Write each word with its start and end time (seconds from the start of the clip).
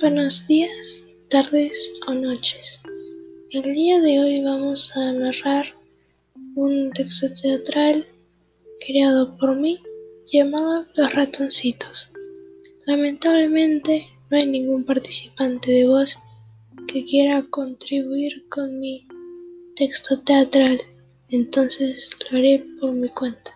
Buenos 0.00 0.46
días, 0.46 1.02
tardes 1.28 1.92
o 2.06 2.14
noches. 2.14 2.80
El 3.50 3.72
día 3.72 4.00
de 4.00 4.20
hoy 4.20 4.44
vamos 4.44 4.96
a 4.96 5.10
narrar 5.10 5.74
un 6.54 6.92
texto 6.92 7.26
teatral 7.34 8.06
creado 8.86 9.36
por 9.36 9.56
mí 9.56 9.82
llamado 10.32 10.86
Los 10.94 11.12
ratoncitos. 11.14 12.12
Lamentablemente 12.86 14.06
no 14.30 14.36
hay 14.36 14.46
ningún 14.46 14.84
participante 14.84 15.72
de 15.72 15.88
voz 15.88 16.16
que 16.86 17.04
quiera 17.04 17.44
contribuir 17.50 18.48
con 18.48 18.78
mi 18.78 19.04
texto 19.74 20.20
teatral, 20.20 20.80
entonces 21.28 22.08
lo 22.30 22.38
haré 22.38 22.64
por 22.78 22.92
mi 22.92 23.08
cuenta. 23.08 23.52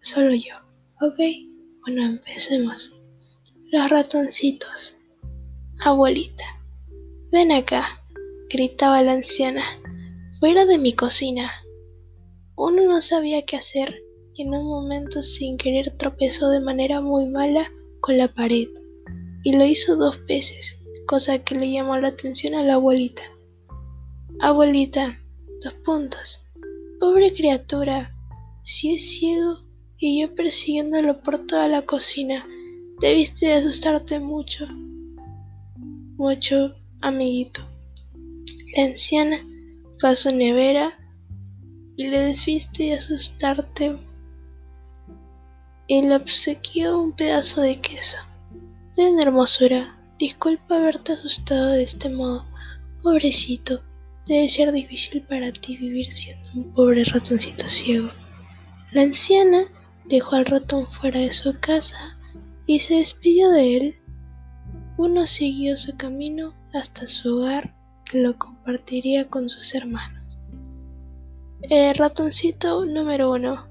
Solo 0.00 0.34
yo, 0.34 0.56
¿ok? 1.00 1.20
Bueno, 1.86 2.06
empecemos. 2.06 2.92
Los 3.70 3.88
ratoncitos. 3.88 4.96
Abuelita, 5.84 6.44
ven 7.32 7.50
acá, 7.50 8.00
gritaba 8.48 9.02
la 9.02 9.14
anciana, 9.14 9.64
fuera 10.38 10.64
de 10.64 10.78
mi 10.78 10.92
cocina. 10.92 11.50
Uno 12.54 12.84
no 12.84 13.00
sabía 13.00 13.44
qué 13.44 13.56
hacer 13.56 14.00
y 14.32 14.42
en 14.42 14.54
un 14.54 14.64
momento 14.64 15.24
sin 15.24 15.56
querer 15.56 15.96
tropezó 15.98 16.50
de 16.50 16.60
manera 16.60 17.00
muy 17.00 17.26
mala 17.26 17.68
con 17.98 18.16
la 18.16 18.28
pared. 18.28 18.68
Y 19.42 19.54
lo 19.54 19.64
hizo 19.64 19.96
dos 19.96 20.24
veces, 20.26 20.78
cosa 21.08 21.40
que 21.40 21.56
le 21.56 21.72
llamó 21.72 21.96
la 21.96 22.08
atención 22.08 22.54
a 22.54 22.62
la 22.62 22.74
abuelita. 22.74 23.24
Abuelita, 24.38 25.18
dos 25.64 25.74
puntos. 25.84 26.40
Pobre 27.00 27.34
criatura, 27.34 28.14
si 28.62 28.94
es 28.94 29.18
ciego 29.18 29.58
y 29.98 30.20
yo 30.20 30.32
persiguiéndolo 30.36 31.22
por 31.22 31.44
toda 31.44 31.66
la 31.66 31.82
cocina, 31.82 32.46
debiste 33.00 33.46
de 33.46 33.54
asustarte 33.54 34.20
mucho 34.20 34.68
mucho, 36.16 36.74
amiguito. 37.00 37.62
La 38.76 38.84
anciana 38.84 39.44
fue 40.00 40.10
a 40.10 40.32
nevera 40.32 40.98
y 41.96 42.08
le 42.08 42.20
desviste 42.20 42.84
de 42.84 42.94
asustarte 42.94 43.96
y 45.86 46.02
le 46.02 46.16
obsequió 46.16 46.98
un 46.98 47.12
pedazo 47.12 47.60
de 47.60 47.80
queso. 47.80 48.16
Ven, 48.96 49.20
hermosura, 49.20 49.96
disculpa 50.18 50.76
haberte 50.76 51.12
asustado 51.12 51.72
de 51.72 51.82
este 51.82 52.08
modo. 52.08 52.44
Pobrecito, 53.02 53.82
debe 54.26 54.48
ser 54.48 54.72
difícil 54.72 55.22
para 55.22 55.52
ti 55.52 55.76
vivir 55.76 56.12
siendo 56.12 56.48
un 56.54 56.72
pobre 56.72 57.04
ratoncito 57.04 57.68
ciego. 57.68 58.08
La 58.92 59.02
anciana 59.02 59.64
dejó 60.04 60.36
al 60.36 60.46
ratón 60.46 60.90
fuera 60.92 61.20
de 61.20 61.32
su 61.32 61.58
casa 61.58 62.18
y 62.66 62.78
se 62.80 62.94
despidió 62.94 63.50
de 63.50 63.76
él 63.76 63.96
uno 64.96 65.26
siguió 65.26 65.76
su 65.76 65.96
camino 65.96 66.54
hasta 66.72 67.06
su 67.06 67.36
hogar 67.36 67.74
que 68.04 68.18
lo 68.18 68.38
compartiría 68.38 69.28
con 69.28 69.48
sus 69.48 69.74
hermanos. 69.74 70.22
El 71.62 71.94
ratoncito 71.94 72.84
número 72.84 73.30
uno. 73.30 73.66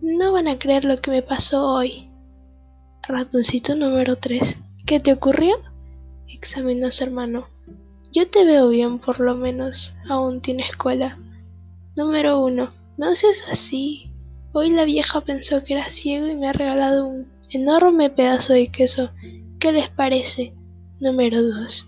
No 0.00 0.32
van 0.32 0.48
a 0.48 0.58
creer 0.58 0.84
lo 0.84 1.00
que 1.00 1.10
me 1.10 1.22
pasó 1.22 1.66
hoy. 1.66 2.08
Ratoncito 3.02 3.74
número 3.74 4.16
tres. 4.16 4.56
¿Qué 4.86 5.00
te 5.00 5.12
ocurrió? 5.12 5.56
examinó 6.28 6.90
su 6.90 7.04
hermano. 7.04 7.48
Yo 8.12 8.28
te 8.28 8.44
veo 8.44 8.68
bien, 8.68 8.98
por 8.98 9.18
lo 9.18 9.34
menos 9.34 9.94
aún 10.08 10.40
tiene 10.40 10.62
escuela. 10.62 11.18
Número 11.96 12.40
uno. 12.44 12.72
No 12.96 13.14
seas 13.14 13.44
así. 13.50 14.10
Hoy 14.52 14.70
la 14.70 14.84
vieja 14.84 15.20
pensó 15.20 15.64
que 15.64 15.74
era 15.74 15.88
ciego 15.88 16.28
y 16.28 16.36
me 16.36 16.48
ha 16.48 16.52
regalado 16.52 17.06
un 17.06 17.26
enorme 17.50 18.10
pedazo 18.10 18.52
de 18.52 18.68
queso. 18.68 19.10
¿Qué 19.64 19.72
les 19.72 19.88
parece? 19.88 20.52
Número 21.00 21.42
2. 21.42 21.86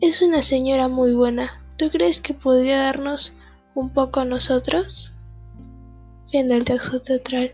Es 0.00 0.22
una 0.22 0.42
señora 0.42 0.88
muy 0.88 1.12
buena. 1.12 1.62
¿Tú 1.76 1.90
crees 1.90 2.22
que 2.22 2.32
podría 2.32 2.78
darnos 2.78 3.34
un 3.74 3.90
poco 3.90 4.20
a 4.20 4.24
nosotros? 4.24 5.12
Fin 6.30 6.48
del 6.48 6.64
texto 6.64 7.02
teatral. 7.02 7.52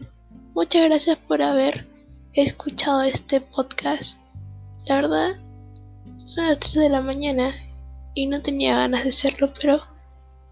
Muchas 0.55 0.85
gracias 0.85 1.19
por 1.19 1.43
haber 1.43 1.85
escuchado 2.33 3.03
este 3.03 3.41
podcast. 3.41 4.21
La 4.87 5.01
verdad, 5.01 5.31
son 6.27 6.47
las 6.47 6.61
3 6.61 6.75
de 6.75 6.89
la 6.89 7.01
mañana 7.01 7.57
y 8.15 8.27
no 8.27 8.41
tenía 8.41 8.77
ganas 8.77 9.03
de 9.03 9.09
hacerlo, 9.09 9.53
pero 9.61 9.83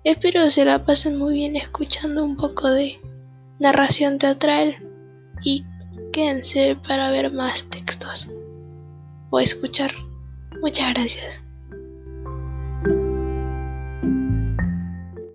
espero 0.03 0.51
se 0.51 0.65
la 0.65 0.85
pasen 0.85 1.17
muy 1.19 1.35
bien 1.35 1.55
escuchando 1.55 2.25
un 2.25 2.37
poco 2.37 2.69
de 2.69 2.99
narración 3.61 4.19
teatral 4.19 4.75
y 5.45 5.65
quédense 6.13 6.75
para 6.75 7.13
ver 7.13 7.31
más 7.31 7.63
textos 7.71 7.96
escuchar. 9.45 9.93
Muchas 10.61 10.95
gracias. 10.95 11.46